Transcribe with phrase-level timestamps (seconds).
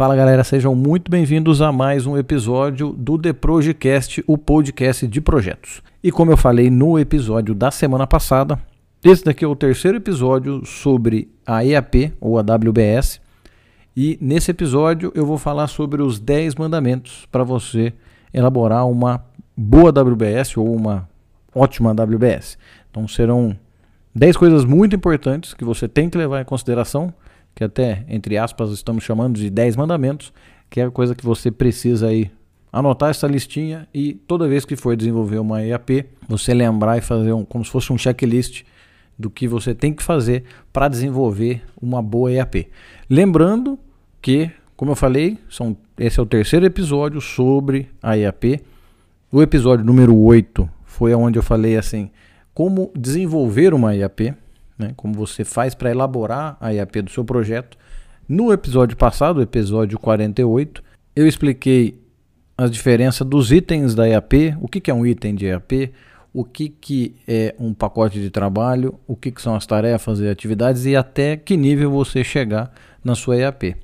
[0.00, 5.20] Fala galera, sejam muito bem-vindos a mais um episódio do The Projecast, o podcast de
[5.20, 5.82] projetos.
[6.02, 8.58] E como eu falei no episódio da semana passada,
[9.04, 13.20] esse daqui é o terceiro episódio sobre a EAP ou a WBS.
[13.94, 17.92] E nesse episódio eu vou falar sobre os 10 mandamentos para você
[18.32, 19.22] elaborar uma
[19.54, 21.06] boa WBS ou uma
[21.54, 22.56] ótima WBS.
[22.90, 23.54] Então serão
[24.14, 27.12] 10 coisas muito importantes que você tem que levar em consideração
[27.54, 30.32] que até, entre aspas, estamos chamando de 10 mandamentos,
[30.68, 32.30] que é a coisa que você precisa aí
[32.72, 37.32] anotar essa listinha e toda vez que for desenvolver uma EAP, você lembrar e fazer
[37.32, 38.62] um, como se fosse um checklist
[39.18, 42.68] do que você tem que fazer para desenvolver uma boa EAP.
[43.08, 43.78] Lembrando
[44.22, 48.60] que, como eu falei, são, esse é o terceiro episódio sobre a EAP.
[49.30, 52.10] O episódio número 8 foi onde eu falei assim,
[52.54, 54.34] como desenvolver uma EAP
[54.80, 57.76] né, como você faz para elaborar a IAP do seu projeto.
[58.28, 60.82] No episódio passado, episódio 48,
[61.14, 62.00] eu expliquei
[62.56, 65.92] as diferenças dos itens da IAP, o que, que é um item de IAP,
[66.32, 70.28] o que, que é um pacote de trabalho, o que, que são as tarefas e
[70.28, 72.72] atividades e até que nível você chegar
[73.04, 73.76] na sua IAP.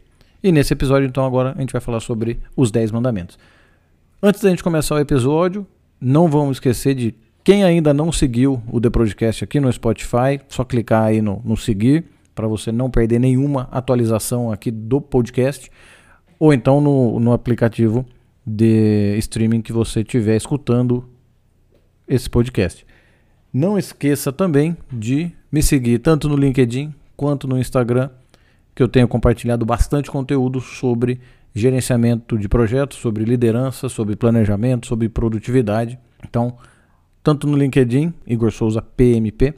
[0.43, 3.39] E nesse episódio, então, agora a gente vai falar sobre os 10 mandamentos.
[4.23, 5.67] Antes da gente começar o episódio,
[6.01, 7.15] não vamos esquecer de
[7.47, 11.57] quem ainda não seguiu o The Podcast aqui no Spotify, só clicar aí no, no
[11.57, 15.71] seguir para você não perder nenhuma atualização aqui do podcast
[16.41, 18.05] ou então no, no aplicativo
[18.45, 21.09] de streaming que você estiver escutando
[22.09, 22.85] esse podcast.
[23.53, 28.11] Não esqueça também de me seguir tanto no LinkedIn quanto no Instagram,
[28.75, 31.21] que eu tenho compartilhado bastante conteúdo sobre
[31.55, 35.97] gerenciamento de projetos, sobre liderança, sobre planejamento, sobre produtividade.
[36.25, 36.57] Então,
[37.27, 39.53] tanto no LinkedIn, Igor Souza PMP,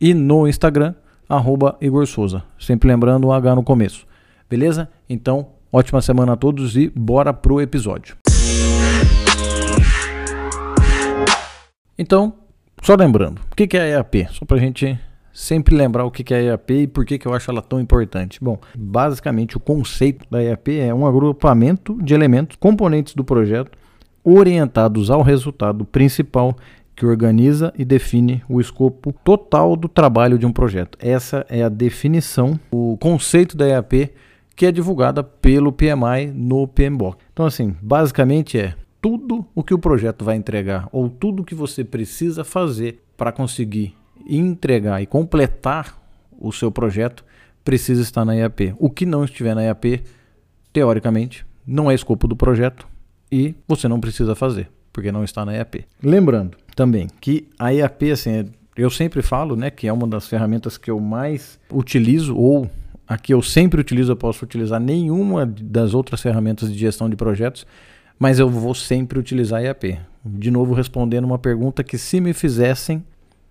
[0.00, 0.94] e no Instagram,
[1.28, 2.42] arroba Igor Souza.
[2.58, 4.06] Sempre lembrando o H no começo.
[4.48, 4.88] Beleza?
[5.06, 8.16] Então, ótima semana a todos e bora pro episódio.
[11.98, 12.32] Então,
[12.80, 14.28] só lembrando, o que é a EAP?
[14.30, 14.98] Só para a gente
[15.34, 18.42] sempre lembrar o que é a EAP e por que eu acho ela tão importante.
[18.42, 23.76] Bom, basicamente o conceito da EAP é um agrupamento de elementos, componentes do projeto,
[24.24, 26.56] orientados ao resultado principal
[27.02, 30.96] que organiza e define o escopo total do trabalho de um projeto.
[31.00, 34.12] Essa é a definição, o conceito da EAP
[34.54, 37.18] que é divulgada pelo PMI no PMBOK.
[37.32, 41.56] Então, assim, basicamente é tudo o que o projeto vai entregar ou tudo o que
[41.56, 46.00] você precisa fazer para conseguir entregar e completar
[46.38, 47.24] o seu projeto
[47.64, 48.76] precisa estar na EAP.
[48.78, 50.04] O que não estiver na EAP,
[50.72, 52.86] teoricamente, não é escopo do projeto
[53.32, 55.86] e você não precisa fazer porque não está na EAP.
[56.02, 58.44] Lembrando também que a EAP, assim, é,
[58.76, 62.70] eu sempre falo, né, que é uma das ferramentas que eu mais utilizo ou
[63.06, 67.16] a que eu sempre utilizo, eu posso utilizar nenhuma das outras ferramentas de gestão de
[67.16, 67.66] projetos,
[68.18, 69.98] mas eu vou sempre utilizar a EAP.
[70.24, 73.04] De novo, respondendo uma pergunta que se me fizessem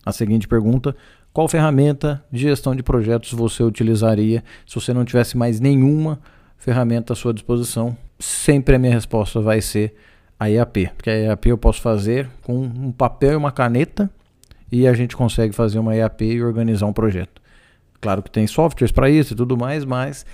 [0.06, 0.96] a seguinte pergunta,
[1.34, 6.20] qual ferramenta de gestão de projetos você utilizaria se você não tivesse mais nenhuma
[6.58, 7.96] ferramenta à sua disposição?
[8.20, 9.96] Sempre a minha resposta vai ser
[10.42, 14.10] a EAP, porque a EAP eu posso fazer com um papel e uma caneta
[14.72, 17.40] e a gente consegue fazer uma EAP e organizar um projeto.
[18.02, 20.26] Claro que tem softwares para isso e tudo mais, mas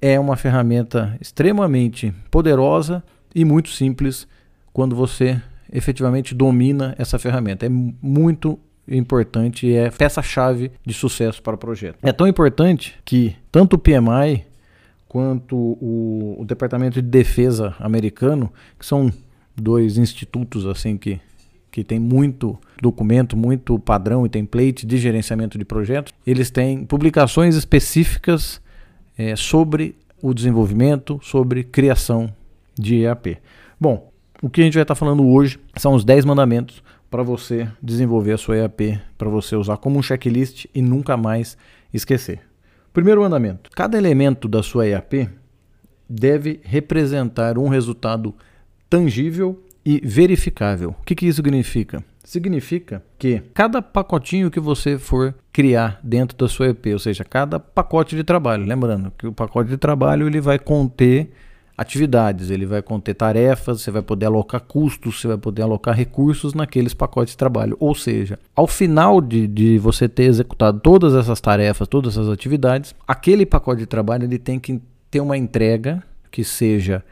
[0.00, 3.02] é uma ferramenta extremamente poderosa
[3.34, 4.24] e muito simples
[4.72, 7.66] quando você efetivamente domina essa ferramenta.
[7.66, 8.56] É muito
[8.86, 11.98] importante e é peça-chave de sucesso para o projeto.
[12.04, 14.44] É tão importante que tanto o PMI
[15.08, 19.12] quanto o, o Departamento de Defesa americano, que são
[19.60, 21.20] dois institutos assim que
[21.70, 27.54] que tem muito documento, muito padrão e template de gerenciamento de projetos, eles têm publicações
[27.54, 28.60] específicas
[29.16, 32.32] é, sobre o desenvolvimento, sobre criação
[32.78, 33.38] de EAP.
[33.78, 34.10] Bom,
[34.42, 38.32] o que a gente vai estar falando hoje são os 10 mandamentos para você desenvolver
[38.32, 41.56] a sua EAP, para você usar como um checklist e nunca mais
[41.92, 42.40] esquecer.
[42.92, 45.28] Primeiro mandamento: cada elemento da sua EAP
[46.08, 48.34] deve representar um resultado
[48.90, 50.90] tangível e verificável.
[51.00, 52.04] O que, que isso significa?
[52.22, 57.58] Significa que cada pacotinho que você for criar dentro da sua EP, ou seja, cada
[57.58, 61.32] pacote de trabalho, lembrando que o pacote de trabalho ele vai conter
[61.80, 66.52] atividades, ele vai conter tarefas, você vai poder alocar custos, você vai poder alocar recursos
[66.52, 67.74] naqueles pacotes de trabalho.
[67.80, 72.94] Ou seja, ao final de, de você ter executado todas essas tarefas, todas essas atividades,
[73.08, 74.78] aquele pacote de trabalho ele tem que
[75.10, 77.02] ter uma entrega que seja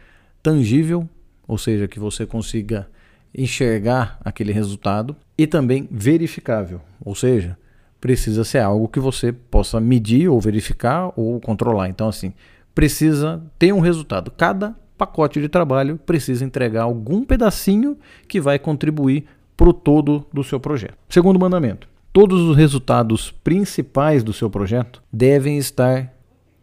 [0.43, 1.09] tangível,
[1.49, 2.87] ou seja, que você consiga
[3.35, 7.57] enxergar aquele resultado e também verificável, ou seja,
[8.01, 11.89] precisa ser algo que você possa medir ou verificar ou controlar.
[11.89, 12.33] Então, assim,
[12.75, 14.31] precisa ter um resultado.
[14.31, 17.97] Cada pacote de trabalho precisa entregar algum pedacinho
[18.27, 19.25] que vai contribuir
[19.57, 20.97] para o todo do seu projeto.
[21.09, 26.15] Segundo mandamento: todos os resultados principais do seu projeto devem estar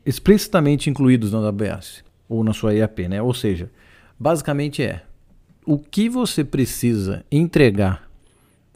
[0.05, 3.21] explicitamente incluídos na AWS ou na sua EAP, né?
[3.21, 3.69] Ou seja,
[4.19, 5.03] basicamente é
[5.65, 8.09] o que você precisa entregar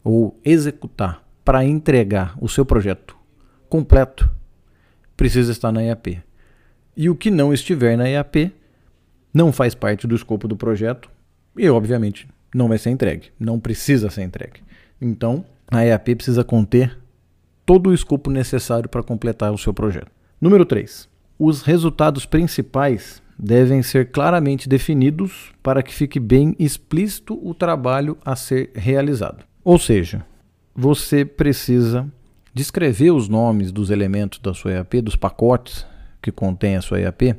[0.02, 3.20] ou executar para entregar o seu projeto
[3.70, 4.28] completo
[5.16, 6.20] precisa estar na EAP.
[6.96, 8.52] E o que não estiver na EAP
[9.32, 11.08] não faz parte do escopo do projeto
[11.56, 13.30] e, obviamente, não vai ser entregue.
[13.38, 14.60] Não precisa ser entregue.
[15.00, 16.98] Então, a EAP precisa conter
[17.64, 20.10] todo o escopo necessário para completar o seu projeto.
[20.40, 21.08] Número 3.
[21.38, 28.36] Os resultados principais devem ser claramente definidos para que fique bem explícito o trabalho a
[28.36, 29.44] ser realizado.
[29.64, 30.24] Ou seja,
[30.74, 32.06] você precisa
[32.52, 35.86] descrever os nomes dos elementos da sua EAP, dos pacotes
[36.20, 37.34] que contém a sua EAP,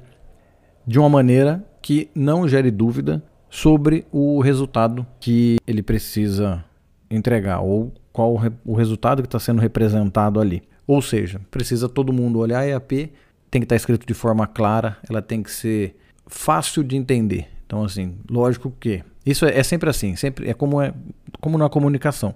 [0.87, 6.63] de uma maneira que não gere dúvida sobre o resultado que ele precisa
[7.09, 10.63] entregar ou qual o resultado que está sendo representado ali.
[10.87, 13.11] Ou seja, precisa todo mundo olhar a EAP,
[13.51, 17.47] tem que estar escrito de forma clara, ela tem que ser fácil de entender.
[17.67, 20.93] Então, assim, lógico que isso é, é sempre assim, sempre é como é
[21.39, 22.33] como na comunicação.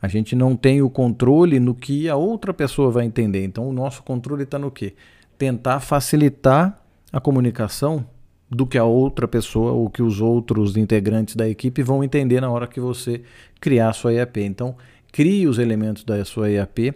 [0.00, 3.44] A gente não tem o controle no que a outra pessoa vai entender.
[3.44, 4.94] Então, o nosso controle está no quê?
[5.38, 6.78] Tentar facilitar
[7.12, 8.06] a comunicação
[8.50, 12.50] do que a outra pessoa ou que os outros integrantes da equipe vão entender na
[12.50, 13.22] hora que você
[13.60, 14.38] criar a sua EAP.
[14.38, 14.76] Então,
[15.10, 16.94] crie os elementos da sua EAP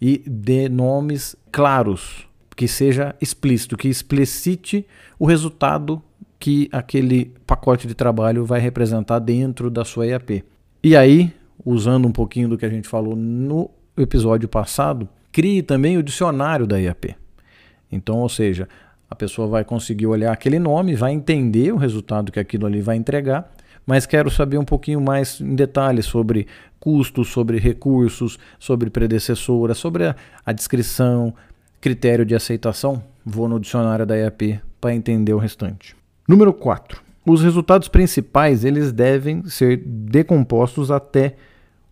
[0.00, 2.26] e dê nomes claros,
[2.56, 4.86] que seja explícito, que explicite
[5.18, 6.02] o resultado
[6.38, 10.44] que aquele pacote de trabalho vai representar dentro da sua EAP.
[10.82, 11.32] E aí,
[11.64, 16.66] usando um pouquinho do que a gente falou no episódio passado, crie também o dicionário
[16.66, 17.14] da EAP.
[17.90, 18.68] Então, ou seja,
[19.08, 22.96] a pessoa vai conseguir olhar aquele nome, vai entender o resultado que aquilo ali vai
[22.96, 23.52] entregar,
[23.86, 26.46] mas quero saber um pouquinho mais em detalhes sobre
[26.80, 31.34] custos, sobre recursos, sobre predecessora, sobre a, a descrição,
[31.82, 33.02] critério de aceitação.
[33.26, 35.94] Vou no dicionário da EAP para entender o restante.
[36.26, 37.02] Número 4.
[37.26, 41.34] Os resultados principais eles devem ser decompostos até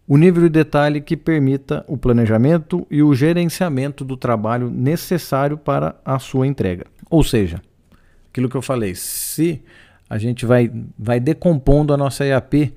[0.07, 5.97] o nível de detalhe que permita o planejamento e o gerenciamento do trabalho necessário para
[6.05, 6.87] a sua entrega.
[7.09, 7.61] Ou seja,
[8.31, 9.61] aquilo que eu falei, se
[10.09, 12.73] a gente vai, vai decompondo a nossa EAP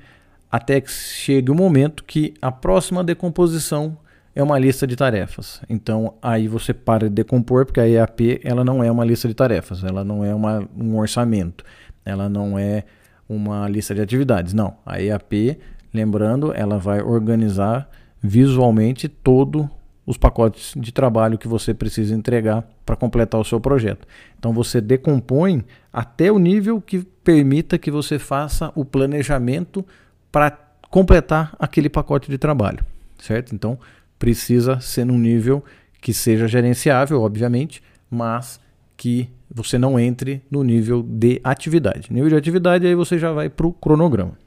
[0.52, 3.98] até que chegue o momento que a próxima decomposição
[4.36, 5.62] é uma lista de tarefas.
[5.70, 9.34] Então aí você para de decompor, porque a EAP ela não é uma lista de
[9.34, 11.64] tarefas, ela não é uma, um orçamento,
[12.06, 12.84] ela não é
[13.28, 14.54] uma lista de atividades.
[14.54, 15.58] Não, a EAP
[15.94, 17.88] Lembrando, ela vai organizar
[18.22, 19.68] visualmente todos
[20.06, 24.08] os pacotes de trabalho que você precisa entregar para completar o seu projeto.
[24.38, 25.64] Então você decompõe
[25.94, 29.86] até o nível que permita que você faça o planejamento
[30.32, 30.58] para
[30.90, 32.84] completar aquele pacote de trabalho,
[33.20, 33.54] certo?
[33.54, 33.78] Então
[34.18, 35.64] precisa ser num nível
[36.02, 38.60] que seja gerenciável, obviamente, mas
[38.96, 42.12] que você não entre no nível de atividade.
[42.12, 44.38] Nível de atividade aí você já vai para o cronograma.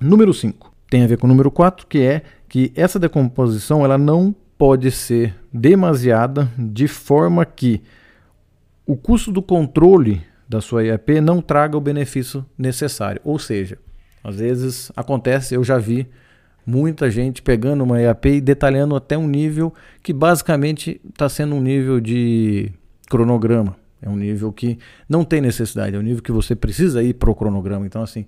[0.00, 3.96] Número 5 tem a ver com o número 4, que é que essa decomposição ela
[3.96, 7.80] não pode ser demasiada de forma que
[8.84, 13.20] o custo do controle da sua IAP não traga o benefício necessário.
[13.24, 13.78] Ou seja,
[14.22, 16.08] às vezes acontece, eu já vi
[16.70, 21.60] muita gente pegando uma IAP e detalhando até um nível que basicamente está sendo um
[21.60, 22.70] nível de
[23.08, 23.76] cronograma.
[24.00, 27.30] É um nível que não tem necessidade, é um nível que você precisa ir para
[27.30, 27.84] o cronograma.
[27.84, 28.24] Então, assim,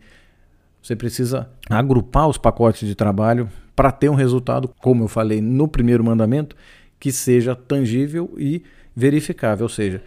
[0.83, 5.67] você precisa agrupar os pacotes de trabalho para ter um resultado, como eu falei no
[5.67, 6.57] primeiro mandamento,
[7.01, 8.63] que seja tangível e
[8.95, 9.65] verificável.
[9.65, 10.03] Ou seja,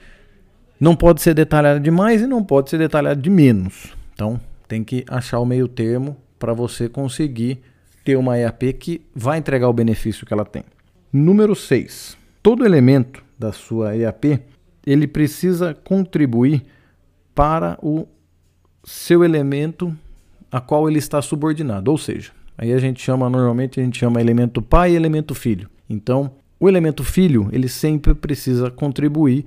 [0.79, 3.93] não pode ser detalhado demais e não pode ser detalhado de menos.
[4.13, 7.61] Então, tem que achar o meio termo para você conseguir
[8.05, 10.63] ter uma EAP que vai entregar o benefício que ela tem.
[11.11, 12.15] Número 6.
[12.41, 14.39] Todo elemento da sua EAP,
[14.85, 16.63] ele precisa contribuir
[17.33, 18.07] para o
[18.83, 19.93] seu elemento
[20.51, 21.89] a qual ele está subordinado.
[21.89, 25.67] Ou seja, aí a gente chama, normalmente a gente chama elemento pai e elemento filho.
[25.89, 29.45] Então, o elemento filho, ele sempre precisa contribuir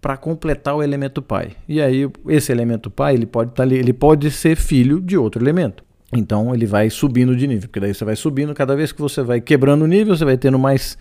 [0.00, 1.52] para completar o elemento pai.
[1.68, 5.84] E aí, esse elemento pai, ele pode, tá, ele pode ser filho de outro elemento.
[6.12, 9.22] Então, ele vai subindo de nível, porque daí você vai subindo, cada vez que você
[9.22, 10.98] vai quebrando o nível, você vai tendo mais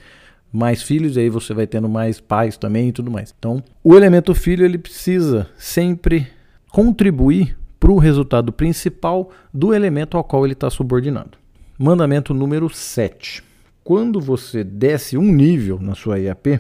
[0.54, 3.34] mais filhos, e aí você vai tendo mais pais também e tudo mais.
[3.38, 6.28] Então, o elemento filho ele precisa sempre
[6.72, 11.38] contribuir para o resultado principal do elemento ao qual ele está subordinado.
[11.80, 13.44] Mandamento número 7.
[13.84, 16.60] Quando você desce um nível na sua IAP,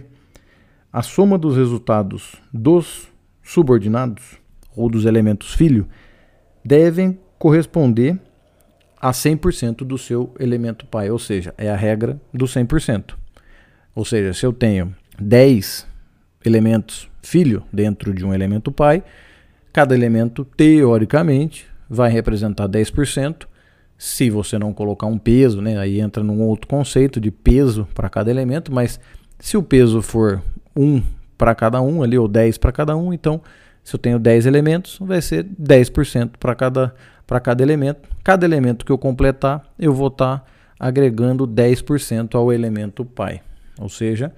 [0.91, 3.07] a soma dos resultados dos
[3.43, 4.39] subordinados
[4.75, 5.87] ou dos elementos filho
[6.65, 8.19] devem corresponder
[9.01, 13.15] a 100% do seu elemento pai, ou seja, é a regra do 100%.
[13.95, 15.87] Ou seja, se eu tenho 10
[16.45, 19.03] elementos filho dentro de um elemento pai,
[19.73, 23.47] cada elemento teoricamente vai representar 10%.
[23.97, 28.09] Se você não colocar um peso, né, aí entra num outro conceito de peso para
[28.09, 28.99] cada elemento, mas
[29.39, 30.41] se o peso for
[30.75, 31.01] 1
[31.37, 33.41] para cada um ali ou 10 para cada um, então
[33.83, 36.93] se eu tenho 10 elementos, vai ser 10% para cada
[37.31, 38.09] para cada elemento.
[38.25, 40.45] Cada elemento que eu completar, eu vou estar tá
[40.77, 43.39] agregando 10% ao elemento pai.
[43.79, 44.33] Ou seja,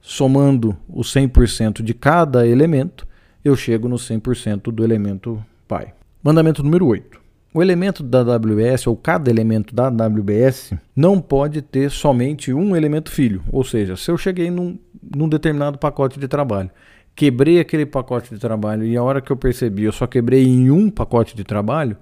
[0.00, 3.06] somando o 100% de cada elemento,
[3.44, 5.92] eu chego no 100% do elemento pai.
[6.22, 7.20] Mandamento número 8.
[7.52, 13.10] O elemento da AWS, ou cada elemento da AWS, não pode ter somente um elemento
[13.10, 13.42] filho.
[13.52, 14.78] Ou seja, se eu cheguei num,
[15.14, 16.70] num determinado pacote de trabalho
[17.14, 20.70] quebrei aquele pacote de trabalho e a hora que eu percebi eu só quebrei em
[20.70, 21.96] um pacote de trabalho,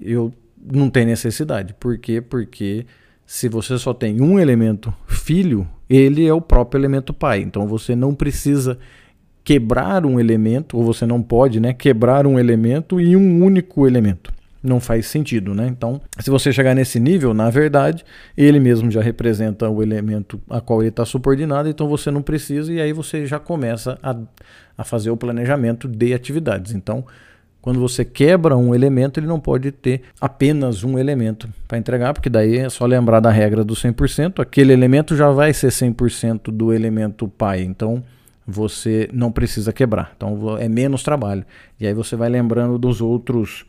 [0.00, 1.74] eu não tenho necessidade.
[1.74, 2.20] Por quê?
[2.20, 2.86] Porque
[3.26, 7.40] se você só tem um elemento filho, ele é o próprio elemento pai.
[7.40, 8.78] Então você não precisa
[9.48, 14.30] quebrar um elemento, ou você não pode né, quebrar um elemento em um único elemento.
[14.62, 15.66] Não faz sentido, né?
[15.68, 18.04] Então, se você chegar nesse nível, na verdade,
[18.36, 22.70] ele mesmo já representa o elemento a qual ele está subordinado, então você não precisa,
[22.70, 24.16] e aí você já começa a,
[24.76, 26.74] a fazer o planejamento de atividades.
[26.74, 27.06] Então,
[27.60, 32.30] quando você quebra um elemento, ele não pode ter apenas um elemento para entregar, porque
[32.30, 36.72] daí é só lembrar da regra do 100%, aquele elemento já vai ser 100% do
[36.72, 37.62] elemento pai.
[37.62, 38.02] Então,
[38.46, 40.12] você não precisa quebrar.
[40.16, 41.44] Então, é menos trabalho.
[41.78, 43.66] E aí você vai lembrando dos outros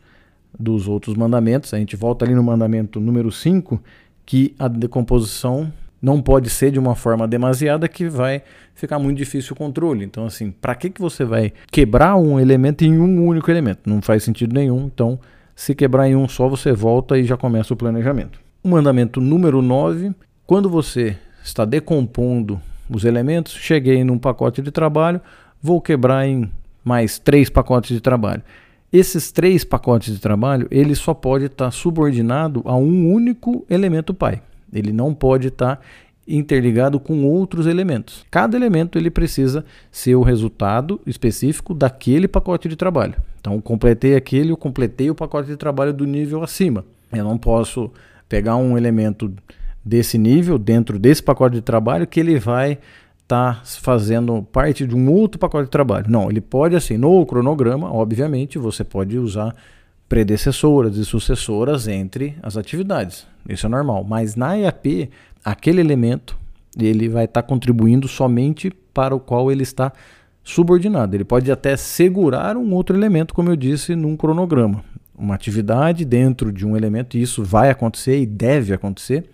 [0.58, 1.72] dos outros mandamentos.
[1.74, 3.80] A gente volta ali no mandamento número 5,
[4.26, 8.42] que a decomposição não pode ser de uma forma demasiada que vai
[8.74, 10.04] ficar muito difícil o controle.
[10.04, 13.80] Então, assim, para que, que você vai quebrar um elemento em um único elemento?
[13.84, 14.86] Não faz sentido nenhum.
[14.86, 15.18] Então,
[15.54, 18.40] se quebrar em um só, você volta e já começa o planejamento.
[18.62, 20.12] O mandamento número 9,
[20.46, 25.20] quando você está decompondo os elementos, cheguei num pacote de trabalho,
[25.62, 26.50] vou quebrar em
[26.84, 28.42] mais três pacotes de trabalho.
[28.92, 34.42] Esses três pacotes de trabalho, ele só pode estar subordinado a um único elemento pai.
[34.72, 35.82] Ele não pode estar tá
[36.26, 38.24] interligado com outros elementos.
[38.30, 43.16] Cada elemento ele precisa ser o resultado específico daquele pacote de trabalho.
[43.40, 46.84] Então, completei aquele, eu completei o pacote de trabalho do nível acima.
[47.12, 47.90] Eu não posso
[48.28, 49.32] pegar um elemento
[49.84, 52.78] desse nível dentro desse pacote de trabalho que ele vai
[53.22, 56.06] estar tá fazendo parte de um outro pacote de trabalho.
[56.08, 59.54] Não, ele pode assim, no cronograma, obviamente, você pode usar
[60.10, 63.28] predecessoras e sucessoras entre as atividades.
[63.48, 64.02] Isso é normal.
[64.02, 65.08] Mas na EAP,
[65.44, 66.36] aquele elemento
[66.76, 69.92] ele vai estar tá contribuindo somente para o qual ele está
[70.42, 71.14] subordinado.
[71.14, 74.82] Ele pode até segurar um outro elemento, como eu disse, num cronograma.
[75.16, 79.30] Uma atividade dentro de um elemento, e isso vai acontecer e deve acontecer.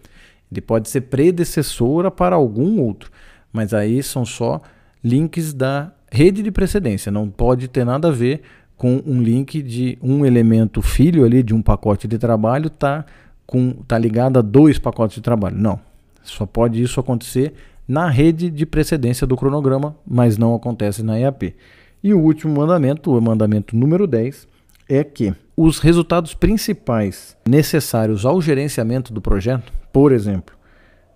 [0.52, 3.10] Ele pode ser predecessora para algum outro,
[3.50, 4.60] mas aí são só
[5.02, 8.42] links da rede de precedência, não pode ter nada a ver
[8.76, 13.04] com um link de um elemento filho ali de um pacote de trabalho tá
[13.46, 15.56] com tá ligado a dois pacotes de trabalho.
[15.56, 15.80] Não.
[16.22, 17.54] Só pode isso acontecer
[17.86, 21.54] na rede de precedência do cronograma, mas não acontece na EAP.
[22.02, 24.48] E o último mandamento, o mandamento número 10,
[24.88, 30.54] é que os resultados principais necessários ao gerenciamento do projeto, por exemplo,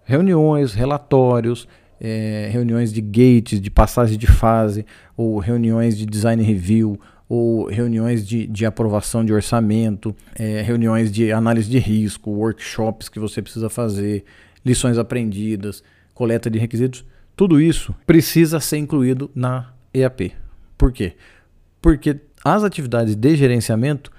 [0.05, 1.69] reuniões, relatórios,
[2.00, 4.87] é, reuniões de gates, de passagem de fase,
[5.17, 6.99] ou reuniões de design review,
[7.30, 13.20] ou reuniões de, de aprovação de orçamento, é, reuniões de análise de risco, workshops que
[13.20, 14.25] você precisa fazer,
[14.64, 15.80] lições aprendidas,
[16.12, 17.04] coleta de requisitos,
[17.37, 20.32] tudo isso precisa ser incluído na EAP.
[20.76, 21.12] Por quê?
[21.80, 24.10] Porque as atividades de gerenciamento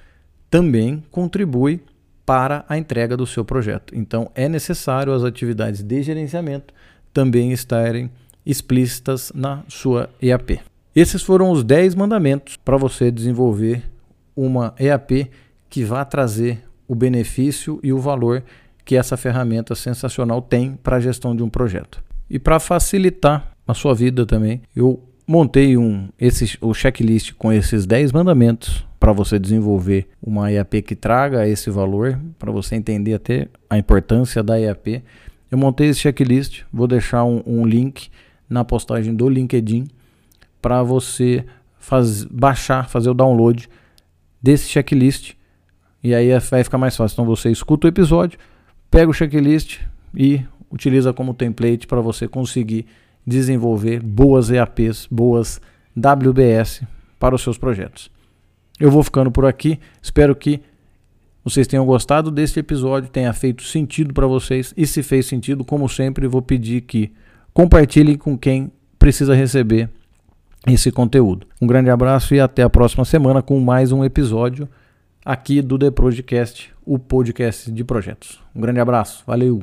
[0.50, 1.82] também contribuem
[2.25, 3.94] para a entrega do seu projeto.
[3.94, 6.74] Então é necessário as atividades de gerenciamento
[7.13, 8.10] também estarem
[8.46, 10.71] explícitas na sua EAP.
[10.94, 13.82] Esses foram os 10 mandamentos para você desenvolver
[14.36, 15.30] uma EAP
[15.70, 18.44] que vá trazer o benefício e o valor
[18.84, 22.04] que essa ferramenta sensacional tem para a gestão de um projeto.
[22.30, 27.86] E para facilitar a sua vida também, eu montei um esse, o checklist com esses
[27.86, 33.48] 10 mandamentos para você desenvolver uma EAP que traga esse valor, para você entender até
[33.70, 35.02] a importância da EAP.
[35.50, 38.10] Eu montei esse checklist, vou deixar um, um link
[38.50, 39.88] na postagem do LinkedIn
[40.62, 41.46] para você
[41.77, 43.68] faz, baixar, fazer o download
[44.41, 45.34] desse checklist.
[46.03, 47.15] E aí vai ficar mais fácil.
[47.15, 48.39] Então você escuta o episódio,
[48.89, 49.80] pega o checklist
[50.15, 50.41] e
[50.72, 52.86] utiliza como template para você conseguir
[53.25, 55.62] desenvolver boas EAPs, boas
[55.96, 56.84] WBS
[57.20, 58.10] para os seus projetos.
[58.80, 59.80] Eu vou ficando por aqui.
[60.01, 60.62] Espero que
[61.44, 64.74] vocês tenham gostado deste episódio, tenha feito sentido para vocês.
[64.77, 67.12] E se fez sentido, como sempre, vou pedir que
[67.53, 69.89] compartilhem com quem precisa receber
[70.68, 71.48] esse conteúdo.
[71.62, 74.68] Um grande abraço e até a próxima semana com mais um episódio
[75.25, 75.91] aqui do The
[76.86, 78.39] o podcast de projetos.
[78.56, 79.62] Um grande abraço, valeu!